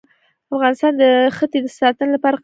افغانستان 0.55 0.93
د 1.01 1.03
ښتې 1.37 1.57
د 1.63 1.67
ساتنې 1.79 2.09
لپاره 2.15 2.19
قوانین 2.19 2.29
لري. 2.31 2.39